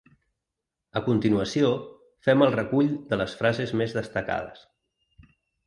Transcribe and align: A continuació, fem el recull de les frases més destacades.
A 1.01 1.03
continuació, 1.07 1.69
fem 2.29 2.45
el 2.47 2.55
recull 2.57 2.91
de 3.13 3.21
les 3.23 3.39
frases 3.43 3.77
més 3.83 3.97
destacades. 4.01 4.69